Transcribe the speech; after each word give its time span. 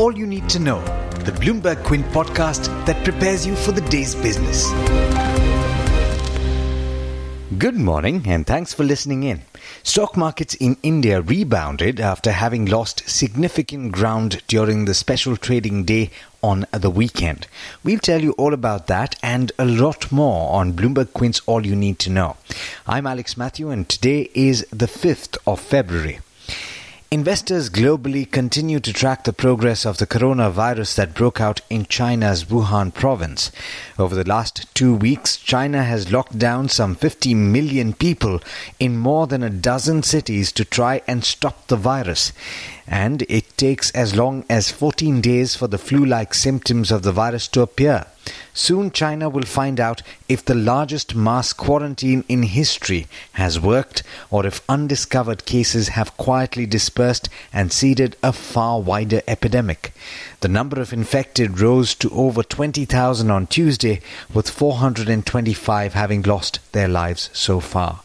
all 0.00 0.16
you 0.16 0.26
need 0.26 0.48
to 0.48 0.58
know. 0.58 0.80
The 1.26 1.32
Bloomberg 1.32 1.84
Quint 1.84 2.06
podcast 2.06 2.68
that 2.86 3.04
prepares 3.04 3.46
you 3.46 3.54
for 3.54 3.72
the 3.72 3.82
day's 3.82 4.14
business. 4.14 4.66
Good 7.58 7.74
morning 7.74 8.22
and 8.24 8.46
thanks 8.46 8.72
for 8.72 8.82
listening 8.82 9.24
in. 9.24 9.42
Stock 9.82 10.16
markets 10.16 10.54
in 10.54 10.78
India 10.82 11.20
rebounded 11.20 12.00
after 12.00 12.32
having 12.32 12.64
lost 12.64 13.06
significant 13.10 13.92
ground 13.92 14.42
during 14.48 14.86
the 14.86 14.94
special 14.94 15.36
trading 15.36 15.84
day 15.84 16.10
on 16.42 16.64
the 16.72 16.88
weekend. 16.88 17.46
We'll 17.84 17.98
tell 17.98 18.22
you 18.22 18.32
all 18.32 18.54
about 18.54 18.86
that 18.86 19.16
and 19.22 19.52
a 19.58 19.66
lot 19.66 20.10
more 20.10 20.50
on 20.54 20.72
Bloomberg 20.72 21.12
Quint's 21.12 21.42
All 21.44 21.66
You 21.66 21.76
Need 21.76 21.98
to 21.98 22.10
Know. 22.10 22.38
I'm 22.86 23.06
Alex 23.06 23.36
Matthew 23.36 23.68
and 23.68 23.86
today 23.86 24.30
is 24.32 24.66
the 24.70 24.86
5th 24.86 25.36
of 25.46 25.60
February. 25.60 26.20
Investors 27.12 27.68
globally 27.70 28.24
continue 28.30 28.78
to 28.78 28.92
track 28.92 29.24
the 29.24 29.32
progress 29.32 29.84
of 29.84 29.98
the 29.98 30.06
coronavirus 30.06 30.94
that 30.94 31.12
broke 31.12 31.40
out 31.40 31.60
in 31.68 31.84
China's 31.86 32.44
Wuhan 32.44 32.94
province. 32.94 33.50
Over 33.98 34.14
the 34.14 34.28
last 34.28 34.72
two 34.76 34.94
weeks, 34.94 35.36
China 35.36 35.82
has 35.82 36.12
locked 36.12 36.38
down 36.38 36.68
some 36.68 36.94
50 36.94 37.34
million 37.34 37.94
people 37.94 38.40
in 38.78 38.96
more 38.96 39.26
than 39.26 39.42
a 39.42 39.50
dozen 39.50 40.04
cities 40.04 40.52
to 40.52 40.64
try 40.64 41.02
and 41.08 41.24
stop 41.24 41.66
the 41.66 41.74
virus. 41.74 42.32
And 42.86 43.22
it 43.28 43.56
takes 43.56 43.90
as 43.90 44.14
long 44.14 44.44
as 44.48 44.70
14 44.70 45.20
days 45.20 45.56
for 45.56 45.66
the 45.66 45.78
flu 45.78 46.04
like 46.04 46.32
symptoms 46.32 46.92
of 46.92 47.02
the 47.02 47.10
virus 47.10 47.48
to 47.48 47.62
appear. 47.62 48.06
Soon 48.52 48.90
China 48.90 49.28
will 49.28 49.44
find 49.44 49.80
out 49.80 50.02
if 50.28 50.44
the 50.44 50.54
largest 50.54 51.14
mass 51.14 51.52
quarantine 51.52 52.24
in 52.28 52.42
history 52.42 53.06
has 53.32 53.60
worked 53.60 54.02
or 54.30 54.46
if 54.46 54.62
undiscovered 54.68 55.44
cases 55.44 55.88
have 55.88 56.16
quietly 56.16 56.66
dispersed 56.66 57.28
and 57.52 57.72
seeded 57.72 58.16
a 58.22 58.32
far 58.32 58.80
wider 58.80 59.22
epidemic. 59.26 59.92
The 60.40 60.48
number 60.48 60.80
of 60.80 60.92
infected 60.92 61.60
rose 61.60 61.94
to 61.96 62.10
over 62.10 62.42
20,000 62.42 63.30
on 63.30 63.46
Tuesday, 63.46 64.00
with 64.32 64.50
425 64.50 65.94
having 65.94 66.22
lost 66.22 66.58
their 66.72 66.88
lives 66.88 67.30
so 67.32 67.60
far. 67.60 68.00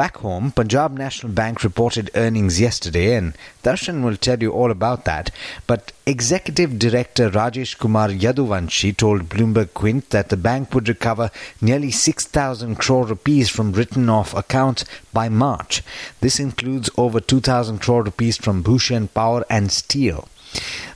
Back 0.00 0.16
home, 0.16 0.50
Punjab 0.52 0.96
National 0.96 1.30
Bank 1.30 1.62
reported 1.62 2.10
earnings 2.14 2.58
yesterday, 2.58 3.16
and 3.16 3.34
Darshan 3.62 4.02
will 4.02 4.16
tell 4.16 4.40
you 4.40 4.50
all 4.50 4.70
about 4.70 5.04
that. 5.04 5.30
But 5.66 5.92
Executive 6.06 6.78
Director 6.78 7.28
Rajesh 7.28 7.76
Kumar 7.78 8.08
Yaduvanshi 8.08 8.96
told 8.96 9.28
Bloomberg 9.28 9.74
Quint 9.74 10.08
that 10.08 10.30
the 10.30 10.38
bank 10.38 10.72
would 10.72 10.88
recover 10.88 11.30
nearly 11.60 11.90
6,000 11.90 12.76
crore 12.76 13.04
rupees 13.04 13.50
from 13.50 13.72
written 13.72 14.08
off 14.08 14.32
accounts 14.32 14.86
by 15.12 15.28
March. 15.28 15.82
This 16.22 16.40
includes 16.40 16.88
over 16.96 17.20
2,000 17.20 17.82
crore 17.82 18.04
rupees 18.04 18.38
from 18.38 18.62
Bhushan 18.62 19.08
Power 19.08 19.44
and 19.50 19.70
Steel. 19.70 20.28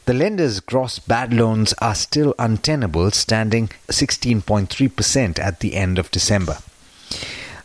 The 0.07 0.15
lender's 0.15 0.61
gross 0.61 0.99
bad 0.99 1.35
loans 1.35 1.75
are 1.75 1.95
still 1.95 2.35
untenable, 2.39 3.11
standing 3.11 3.69
16.3% 3.89 5.39
at 5.39 5.61
the 5.61 5.75
end 5.75 5.99
of 5.99 6.11
December. 6.11 6.57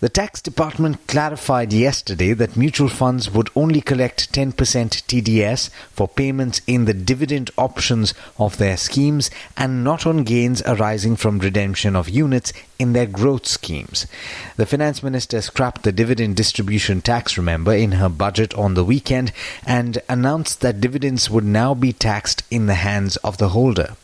The 0.02 0.08
tax 0.08 0.42
department 0.42 1.08
clarified 1.08 1.74
yesterday 1.74 2.32
that 2.32 2.56
mutual 2.56 2.88
funds 2.88 3.30
would 3.32 3.50
only 3.54 3.82
collect 3.82 4.32
10% 4.32 4.54
TDS 4.54 5.70
for 5.92 6.08
payments 6.08 6.62
in 6.66 6.86
the 6.86 6.94
dividend 6.94 7.52
options 7.58 8.14
of 8.38 8.58
their 8.58 8.78
schemes 8.78 9.30
and 9.58 9.84
not 9.84 10.06
on 10.06 10.24
gains 10.24 10.62
arising 10.66 11.18
from 11.18 11.40
redemption 11.40 11.98
of 11.98 12.08
units 12.08 12.54
in 12.80 12.94
their 12.94 13.08
growth 13.08 13.46
schemes. 13.46 14.08
The 14.56 14.66
finance 14.66 15.04
minister 15.04 15.42
scrapped 15.42 15.84
the 15.84 15.92
dividend 15.92 16.38
distribution 16.38 17.02
tax, 17.02 17.38
remember, 17.38 17.74
in 17.74 17.92
her 17.94 18.08
budget 18.08 18.54
on 18.54 18.76
the 18.76 18.86
weekend 18.86 19.34
and 19.66 20.02
announced 20.08 20.62
that 20.62 20.80
dividends 20.80 21.30
would 21.30 21.44
now 21.44 21.74
be 21.74 21.92
taxed 21.92 22.44
in 22.50 22.68
the 22.68 22.76
hands 22.76 23.18
of 23.18 23.38
the 23.38 23.50
holder. 23.50 23.98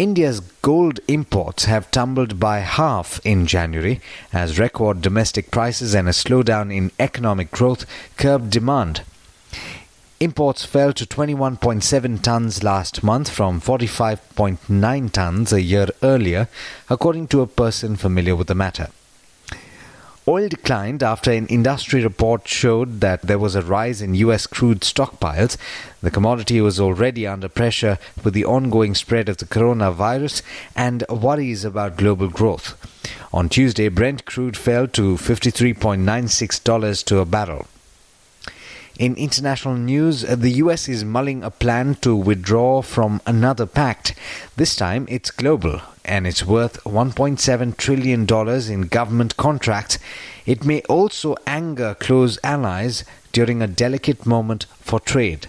India's 0.00 0.40
gold 0.62 0.98
imports 1.08 1.66
have 1.66 1.90
tumbled 1.90 2.40
by 2.40 2.60
half 2.60 3.20
in 3.22 3.44
January 3.46 4.00
as 4.32 4.58
record 4.58 5.02
domestic 5.02 5.50
prices 5.50 5.94
and 5.94 6.08
a 6.08 6.12
slowdown 6.12 6.74
in 6.74 6.90
economic 6.98 7.50
growth 7.50 7.84
curbed 8.16 8.48
demand. 8.48 9.02
Imports 10.18 10.64
fell 10.64 10.94
to 10.94 11.04
21.7 11.04 12.22
tons 12.22 12.62
last 12.62 13.02
month 13.02 13.28
from 13.28 13.60
45.9 13.60 15.12
tons 15.12 15.52
a 15.52 15.60
year 15.60 15.88
earlier, 16.02 16.48
according 16.88 17.28
to 17.28 17.42
a 17.42 17.46
person 17.46 17.94
familiar 17.94 18.34
with 18.34 18.46
the 18.46 18.54
matter. 18.54 18.88
Oil 20.28 20.48
declined 20.48 21.02
after 21.02 21.32
an 21.32 21.46
industry 21.46 22.02
report 22.04 22.46
showed 22.46 23.00
that 23.00 23.22
there 23.22 23.38
was 23.38 23.54
a 23.54 23.62
rise 23.62 24.02
in 24.02 24.14
U.S. 24.16 24.46
crude 24.46 24.82
stockpiles. 24.82 25.56
The 26.02 26.10
commodity 26.10 26.60
was 26.60 26.78
already 26.78 27.26
under 27.26 27.48
pressure 27.48 27.98
with 28.22 28.34
the 28.34 28.44
ongoing 28.44 28.94
spread 28.94 29.30
of 29.30 29.38
the 29.38 29.46
coronavirus 29.46 30.42
and 30.76 31.04
worries 31.08 31.64
about 31.64 31.96
global 31.96 32.28
growth. 32.28 32.76
On 33.32 33.48
Tuesday, 33.48 33.88
Brent 33.88 34.26
crude 34.26 34.58
fell 34.58 34.86
to 34.88 35.14
$53.96 35.14 37.04
to 37.04 37.18
a 37.18 37.24
barrel. 37.24 37.66
In 39.00 39.14
international 39.14 39.76
news, 39.76 40.26
uh, 40.26 40.36
the 40.36 40.60
US 40.64 40.86
is 40.86 41.06
mulling 41.06 41.42
a 41.42 41.50
plan 41.50 41.94
to 42.02 42.14
withdraw 42.14 42.82
from 42.82 43.22
another 43.24 43.64
pact. 43.64 44.14
This 44.56 44.76
time 44.76 45.06
it's 45.08 45.30
global 45.30 45.80
and 46.04 46.26
it's 46.26 46.44
worth 46.44 46.84
$1.7 46.84 47.76
trillion 47.78 48.26
in 48.70 48.88
government 48.88 49.38
contracts. 49.38 49.98
It 50.44 50.66
may 50.66 50.82
also 50.82 51.34
anger 51.46 51.94
close 51.94 52.38
allies 52.44 53.04
during 53.32 53.62
a 53.62 53.66
delicate 53.66 54.26
moment 54.26 54.66
for 54.80 55.00
trade. 55.00 55.46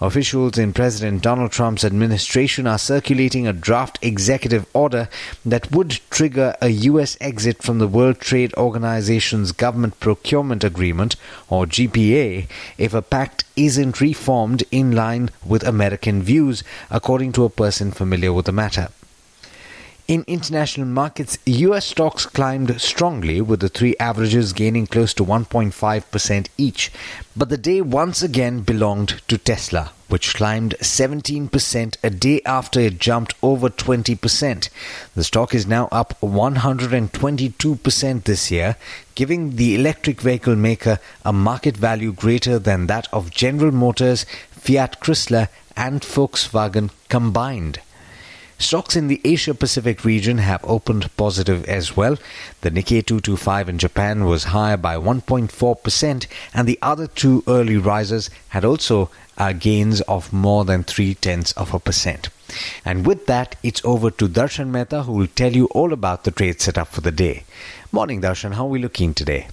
Officials 0.00 0.58
in 0.58 0.72
President 0.72 1.22
Donald 1.22 1.52
Trump's 1.52 1.84
administration 1.84 2.66
are 2.66 2.78
circulating 2.78 3.46
a 3.46 3.52
draft 3.52 3.98
executive 4.02 4.66
order 4.74 5.08
that 5.44 5.70
would 5.72 6.00
trigger 6.10 6.56
a 6.60 6.68
U.S. 6.68 7.16
exit 7.20 7.62
from 7.62 7.78
the 7.78 7.88
World 7.88 8.20
Trade 8.20 8.52
Organization's 8.54 9.52
Government 9.52 9.98
Procurement 10.00 10.64
Agreement, 10.64 11.16
or 11.48 11.66
GPA, 11.66 12.46
if 12.76 12.92
a 12.92 13.02
pact 13.02 13.44
isn't 13.56 14.00
reformed 14.00 14.62
in 14.70 14.92
line 14.92 15.30
with 15.44 15.64
American 15.64 16.22
views, 16.22 16.62
according 16.90 17.32
to 17.32 17.44
a 17.44 17.50
person 17.50 17.90
familiar 17.90 18.32
with 18.32 18.46
the 18.46 18.52
matter. 18.52 18.88
In 20.06 20.22
international 20.26 20.86
markets, 20.86 21.38
US 21.46 21.86
stocks 21.86 22.26
climbed 22.26 22.78
strongly 22.78 23.40
with 23.40 23.60
the 23.60 23.70
three 23.70 23.96
averages 23.98 24.52
gaining 24.52 24.86
close 24.86 25.14
to 25.14 25.24
1.5% 25.24 26.48
each. 26.58 26.92
But 27.34 27.48
the 27.48 27.56
day 27.56 27.80
once 27.80 28.20
again 28.20 28.60
belonged 28.60 29.22
to 29.28 29.38
Tesla, 29.38 29.92
which 30.08 30.34
climbed 30.34 30.74
17% 30.82 31.96
a 32.02 32.10
day 32.10 32.42
after 32.44 32.80
it 32.80 32.98
jumped 32.98 33.34
over 33.42 33.70
20%. 33.70 34.68
The 35.14 35.24
stock 35.24 35.54
is 35.54 35.66
now 35.66 35.88
up 35.90 36.20
122% 36.20 38.24
this 38.24 38.50
year, 38.50 38.76
giving 39.14 39.56
the 39.56 39.74
electric 39.74 40.20
vehicle 40.20 40.56
maker 40.56 40.98
a 41.24 41.32
market 41.32 41.78
value 41.78 42.12
greater 42.12 42.58
than 42.58 42.88
that 42.88 43.08
of 43.10 43.30
General 43.30 43.72
Motors, 43.72 44.26
Fiat 44.50 45.00
Chrysler, 45.00 45.48
and 45.74 46.02
Volkswagen 46.02 46.90
combined. 47.08 47.80
Stocks 48.58 48.96
in 48.96 49.08
the 49.08 49.20
Asia 49.24 49.52
Pacific 49.52 50.04
region 50.04 50.38
have 50.38 50.64
opened 50.64 51.14
positive 51.16 51.64
as 51.64 51.96
well. 51.96 52.16
The 52.60 52.70
Nikkei 52.70 53.04
225 53.04 53.68
in 53.68 53.78
Japan 53.78 54.24
was 54.24 54.44
higher 54.44 54.76
by 54.76 54.96
1.4%, 54.96 56.26
and 56.54 56.68
the 56.68 56.78
other 56.80 57.06
two 57.06 57.42
early 57.48 57.76
risers 57.76 58.30
had 58.48 58.64
also 58.64 59.10
uh, 59.36 59.52
gains 59.52 60.00
of 60.02 60.32
more 60.32 60.64
than 60.64 60.84
three 60.84 61.14
tenths 61.14 61.52
of 61.52 61.74
a 61.74 61.80
percent. 61.80 62.28
And 62.84 63.04
with 63.04 63.26
that, 63.26 63.56
it's 63.62 63.84
over 63.84 64.10
to 64.12 64.28
Darshan 64.28 64.68
Mehta 64.68 65.02
who 65.02 65.12
will 65.12 65.26
tell 65.26 65.52
you 65.52 65.66
all 65.66 65.92
about 65.92 66.24
the 66.24 66.30
trade 66.30 66.60
setup 66.60 66.88
for 66.88 67.00
the 67.00 67.10
day. 67.10 67.44
Morning, 67.90 68.22
Darshan. 68.22 68.54
How 68.54 68.66
are 68.66 68.68
we 68.68 68.78
looking 68.78 69.14
today? 69.14 69.48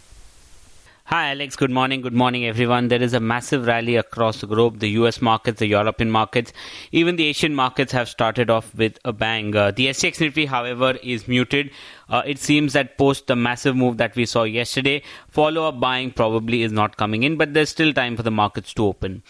Hi, 1.06 1.32
Alex. 1.32 1.56
Good 1.56 1.72
morning. 1.72 2.02
Good 2.02 2.14
morning, 2.14 2.46
everyone. 2.46 2.88
There 2.88 3.02
is 3.02 3.14
a 3.14 3.20
massive 3.20 3.66
rally 3.66 3.96
across 3.96 4.40
the 4.40 4.48
globe. 4.48 4.80
The 4.80 4.90
US 4.92 5.20
markets, 5.22 5.60
the 5.60 5.66
European 5.66 6.12
markets, 6.12 6.54
even 6.92 7.16
the 7.16 7.26
Asian 7.26 7.56
markets 7.56 7.92
have 7.92 8.08
started 8.08 8.50
off 8.50 8.74
with 8.76 9.00
a 9.04 9.12
bang. 9.12 9.54
Uh, 9.56 9.72
the 9.72 9.88
SGX 9.88 10.22
Nifty, 10.22 10.46
however, 10.46 10.92
is 11.04 11.28
muted. 11.28 11.72
Uh, 12.08 12.22
it 12.26 12.38
seems 12.38 12.74
that 12.74 12.98
post 13.00 13.28
the 13.28 13.36
massive 13.36 13.76
move 13.76 13.98
that 13.98 14.16
we 14.16 14.26
saw 14.26 14.44
yesterday, 14.44 15.02
follow 15.28 15.68
up 15.68 15.80
buying 15.80 16.12
probably 16.12 16.62
is 16.62 16.72
not 16.72 16.98
coming 16.98 17.24
in, 17.24 17.36
but 17.36 17.54
there's 17.56 17.70
still 17.70 17.92
time 17.92 18.16
for 18.16 18.24
the 18.24 18.32
markets 18.32 18.74
to 18.76 18.86
open. 18.86 19.24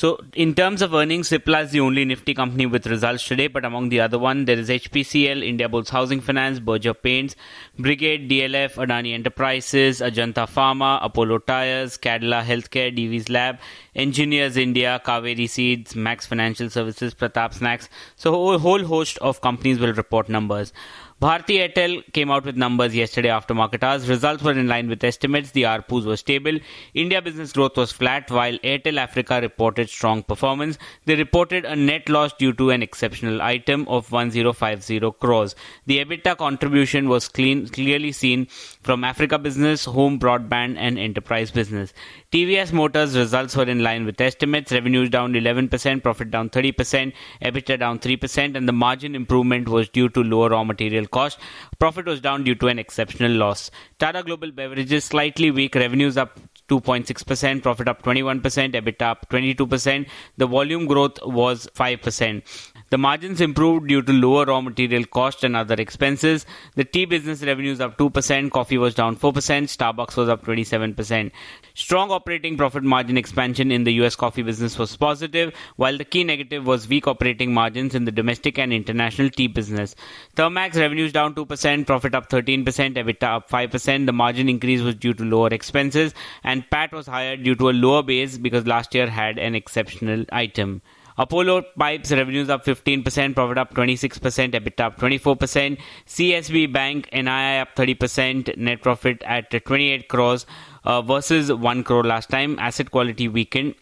So, 0.00 0.18
in 0.32 0.54
terms 0.54 0.80
of 0.80 0.94
earnings, 0.94 1.28
Cipla 1.28 1.62
is 1.64 1.72
the 1.72 1.80
only 1.80 2.06
Nifty 2.06 2.32
company 2.32 2.64
with 2.64 2.86
results 2.86 3.22
today, 3.28 3.48
but 3.48 3.66
among 3.66 3.90
the 3.90 4.00
other 4.00 4.18
one, 4.18 4.46
there 4.46 4.58
is 4.58 4.70
HPCL, 4.70 5.42
Indiabulls 5.46 5.90
Housing 5.90 6.22
Finance, 6.22 6.58
Berger 6.58 6.94
Paints, 6.94 7.36
Brigade, 7.78 8.30
DLF, 8.30 8.76
Adani 8.76 9.12
Enterprises, 9.12 10.00
Ajanta 10.00 10.48
Pharma, 10.48 10.98
Apollo 11.02 11.40
Tyres, 11.40 11.98
Cadila 11.98 12.42
Healthcare, 12.42 12.96
Divi's 12.96 13.28
Lab, 13.28 13.58
Engineers 13.94 14.56
India, 14.56 15.00
Kaveri 15.04 15.48
Seeds, 15.48 15.96
Max 15.96 16.26
Financial 16.26 16.70
Services, 16.70 17.14
Pratap 17.14 17.54
Snacks. 17.54 17.88
So 18.16 18.50
a 18.50 18.58
whole 18.58 18.84
host 18.84 19.18
of 19.18 19.40
companies 19.40 19.78
will 19.78 19.92
report 19.92 20.28
numbers. 20.28 20.72
Bharti 21.20 21.56
Airtel 21.60 22.02
came 22.14 22.30
out 22.30 22.46
with 22.46 22.56
numbers 22.56 22.94
yesterday 22.94 23.28
after 23.28 23.52
market 23.52 23.84
hours. 23.84 24.08
Results 24.08 24.42
were 24.42 24.52
in 24.52 24.68
line 24.68 24.88
with 24.88 25.04
estimates. 25.04 25.50
The 25.50 25.64
ARPUs 25.64 26.06
were 26.06 26.16
stable. 26.16 26.58
India 26.94 27.20
business 27.20 27.52
growth 27.52 27.76
was 27.76 27.92
flat 27.92 28.30
while 28.30 28.56
Airtel 28.60 28.96
Africa 28.96 29.38
reported 29.42 29.90
strong 29.90 30.22
performance. 30.22 30.78
They 31.04 31.16
reported 31.16 31.66
a 31.66 31.76
net 31.76 32.08
loss 32.08 32.32
due 32.32 32.54
to 32.54 32.70
an 32.70 32.82
exceptional 32.82 33.42
item 33.42 33.86
of 33.86 34.10
1050 34.10 34.98
crores. 35.20 35.54
The 35.84 36.02
EBITDA 36.02 36.38
contribution 36.38 37.10
was 37.10 37.28
clean, 37.28 37.68
clearly 37.68 38.12
seen 38.12 38.46
from 38.80 39.04
Africa 39.04 39.38
business, 39.38 39.84
home 39.84 40.18
broadband 40.18 40.78
and 40.78 40.98
enterprise 40.98 41.50
business. 41.50 41.92
TVS 42.32 42.72
Motors 42.72 43.14
results 43.14 43.54
were 43.54 43.64
in 43.64 43.82
line 43.82 43.89
with 43.98 44.20
estimates. 44.20 44.72
Revenues 44.72 45.10
down 45.10 45.32
11%, 45.32 46.02
profit 46.02 46.30
down 46.30 46.50
30%, 46.50 47.12
EBITDA 47.42 47.78
down 47.78 47.98
3% 47.98 48.56
and 48.56 48.68
the 48.68 48.72
margin 48.72 49.14
improvement 49.14 49.68
was 49.68 49.88
due 49.88 50.08
to 50.08 50.22
lower 50.22 50.50
raw 50.50 50.64
material 50.64 51.06
cost. 51.06 51.38
Profit 51.78 52.06
was 52.06 52.20
down 52.20 52.44
due 52.44 52.54
to 52.54 52.68
an 52.68 52.78
exceptional 52.78 53.32
loss. 53.32 53.70
Tata 53.98 54.22
Global 54.22 54.50
Beverages 54.50 55.04
slightly 55.04 55.50
weak, 55.50 55.74
revenues 55.74 56.16
up 56.16 56.38
2.6%, 56.68 57.62
profit 57.62 57.88
up 57.88 58.02
21%, 58.02 58.42
EBITDA 58.42 59.02
up 59.02 59.28
22%. 59.28 60.06
The 60.36 60.46
volume 60.46 60.86
growth 60.86 61.18
was 61.24 61.68
5%. 61.74 62.69
The 62.90 62.98
margins 62.98 63.40
improved 63.40 63.86
due 63.86 64.02
to 64.02 64.12
lower 64.12 64.46
raw 64.46 64.60
material 64.60 65.04
cost 65.04 65.44
and 65.44 65.54
other 65.54 65.76
expenses. 65.76 66.44
The 66.74 66.82
tea 66.82 67.04
business 67.04 67.40
revenues 67.40 67.80
up 67.80 67.96
2%, 67.96 68.50
coffee 68.50 68.78
was 68.78 68.96
down 68.96 69.14
4%, 69.14 69.32
Starbucks 69.32 70.16
was 70.16 70.28
up 70.28 70.44
27%. 70.44 71.30
Strong 71.74 72.10
operating 72.10 72.56
profit 72.56 72.82
margin 72.82 73.16
expansion 73.16 73.70
in 73.70 73.84
the 73.84 73.92
US 74.02 74.16
coffee 74.16 74.42
business 74.42 74.76
was 74.76 74.96
positive, 74.96 75.54
while 75.76 75.96
the 75.96 76.04
key 76.04 76.24
negative 76.24 76.66
was 76.66 76.88
weak 76.88 77.06
operating 77.06 77.54
margins 77.54 77.94
in 77.94 78.06
the 78.06 78.10
domestic 78.10 78.58
and 78.58 78.72
international 78.72 79.30
tea 79.30 79.46
business. 79.46 79.94
Thermax 80.34 80.74
revenues 80.74 81.12
down 81.12 81.32
2%, 81.36 81.86
profit 81.86 82.16
up 82.16 82.28
13%, 82.28 82.64
EBITDA 82.64 83.22
up 83.22 83.48
5%. 83.48 84.06
The 84.06 84.12
margin 84.12 84.48
increase 84.48 84.80
was 84.80 84.96
due 84.96 85.14
to 85.14 85.22
lower 85.22 85.50
expenses 85.50 86.12
and 86.42 86.68
PAT 86.70 86.90
was 86.90 87.06
higher 87.06 87.36
due 87.36 87.54
to 87.54 87.70
a 87.70 87.70
lower 87.70 88.02
base 88.02 88.36
because 88.36 88.66
last 88.66 88.96
year 88.96 89.08
had 89.08 89.38
an 89.38 89.54
exceptional 89.54 90.24
item. 90.32 90.82
Apollo 91.20 91.64
Pipes 91.78 92.10
revenues 92.12 92.48
up 92.48 92.64
15%, 92.64 93.34
profit 93.34 93.58
up 93.58 93.74
26%, 93.74 94.52
EBITDA 94.52 94.80
up 94.80 94.98
24%. 94.98 95.78
CSB 96.06 96.72
Bank 96.72 97.10
NII 97.12 97.60
up 97.60 97.76
30%, 97.76 98.56
net 98.56 98.80
profit 98.80 99.22
at 99.26 99.50
28 99.50 100.08
crores 100.08 100.46
uh, 100.84 101.02
versus 101.02 101.52
1 101.52 101.84
crore 101.84 102.04
last 102.04 102.30
time. 102.30 102.58
Asset 102.58 102.90
quality 102.90 103.28
weakened. 103.28 103.74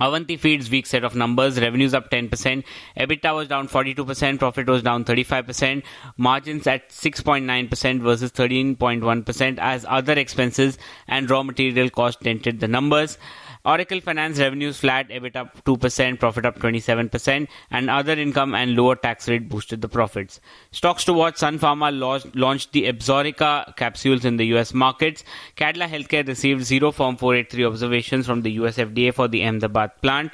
Avanti 0.00 0.36
Feeds 0.36 0.68
weak 0.68 0.86
set 0.86 1.04
of 1.04 1.14
numbers. 1.14 1.60
Revenues 1.60 1.94
up 1.94 2.10
10%. 2.10 2.64
EBITDA 2.96 3.34
was 3.34 3.46
down 3.46 3.68
42%. 3.68 4.38
Profit 4.40 4.66
was 4.66 4.82
down 4.82 5.04
35%. 5.04 5.84
Margins 6.16 6.66
at 6.66 6.88
6.9% 6.90 8.00
versus 8.00 8.32
13.1% 8.32 9.58
as 9.58 9.86
other 9.88 10.14
expenses 10.14 10.76
and 11.06 11.30
raw 11.30 11.44
material 11.44 11.88
cost 11.88 12.20
dented 12.20 12.58
the 12.58 12.68
numbers. 12.68 13.16
Oracle 13.64 14.00
Finance 14.00 14.38
revenues 14.38 14.78
flat, 14.78 15.08
EBIT 15.08 15.36
up 15.36 15.64
2%, 15.64 16.18
profit 16.18 16.46
up 16.46 16.58
27%, 16.58 17.48
and 17.70 17.90
other 17.90 18.12
income 18.12 18.54
and 18.54 18.76
lower 18.76 18.96
tax 18.96 19.28
rate 19.28 19.48
boosted 19.48 19.80
the 19.80 19.88
profits. 19.88 20.40
Stocks 20.70 21.04
to 21.04 21.12
watch 21.12 21.36
Sun 21.36 21.58
Pharma 21.58 21.90
launched 22.34 22.72
the 22.72 22.84
Absorica 22.84 23.76
capsules 23.76 24.24
in 24.24 24.36
the 24.36 24.46
US 24.56 24.72
markets. 24.72 25.24
Cadila 25.56 25.88
Healthcare 25.88 26.26
received 26.26 26.64
zero 26.64 26.92
Form 26.92 27.16
483 27.16 27.64
observations 27.64 28.26
from 28.26 28.42
the 28.42 28.52
US 28.52 28.76
FDA 28.76 29.12
for 29.12 29.28
the 29.28 29.44
Ahmedabad 29.44 29.90
plant. 30.02 30.32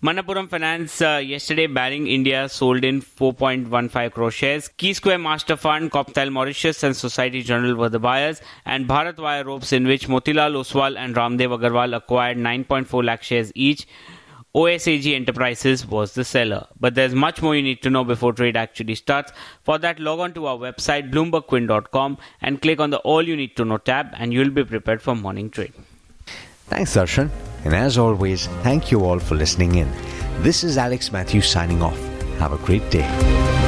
Manappuram 0.00 0.48
Finance 0.48 1.02
uh, 1.02 1.16
yesterday, 1.16 1.66
Baring 1.66 2.06
India 2.06 2.48
sold 2.48 2.84
in 2.84 3.02
4.15 3.02 4.12
crore 4.12 4.30
shares. 4.30 4.68
Key 4.68 4.92
Square 4.92 5.18
Master 5.18 5.56
Fund, 5.56 5.90
Copthall 5.90 6.30
Mauritius 6.30 6.84
and 6.84 6.96
Society 6.96 7.42
General 7.42 7.74
were 7.74 7.88
the 7.88 7.98
buyers 7.98 8.40
and 8.64 8.86
Bharat 8.86 9.18
Wire 9.18 9.42
Ropes 9.42 9.72
in 9.72 9.88
which 9.88 10.06
Motilal 10.06 10.54
Oswal 10.54 10.96
and 10.96 11.16
Raamdeo 11.16 11.58
Agrawal 11.58 11.96
acquired 11.96 12.36
9.4 12.36 13.04
lakh 13.04 13.24
shares 13.24 13.50
each. 13.56 13.88
OSAG 14.54 15.16
Enterprises 15.16 15.84
was 15.84 16.14
the 16.14 16.24
seller. 16.24 16.68
But 16.78 16.94
there's 16.94 17.12
much 17.12 17.42
more 17.42 17.56
you 17.56 17.62
need 17.62 17.82
to 17.82 17.90
know 17.90 18.04
before 18.04 18.32
trade 18.32 18.56
actually 18.56 18.94
starts. 18.94 19.32
For 19.64 19.78
that, 19.78 19.98
log 19.98 20.20
on 20.20 20.32
to 20.34 20.46
our 20.46 20.58
website 20.58 21.10
bloombergquint.com 21.10 22.18
and 22.40 22.62
click 22.62 22.78
on 22.78 22.90
the 22.90 22.98
All 22.98 23.26
You 23.26 23.34
Need 23.34 23.56
to 23.56 23.64
Know 23.64 23.78
tab 23.78 24.10
and 24.12 24.32
you'll 24.32 24.50
be 24.50 24.62
prepared 24.62 25.02
for 25.02 25.16
morning 25.16 25.50
trade. 25.50 25.72
Thanks, 26.68 26.94
Darshan. 26.94 27.30
And 27.64 27.74
as 27.74 27.98
always, 27.98 28.46
thank 28.62 28.90
you 28.90 29.04
all 29.04 29.18
for 29.18 29.34
listening 29.34 29.74
in. 29.76 29.90
This 30.42 30.62
is 30.62 30.78
Alex 30.78 31.12
Matthews 31.12 31.50
signing 31.50 31.82
off. 31.82 31.98
Have 32.38 32.52
a 32.52 32.58
great 32.58 32.88
day. 32.90 33.67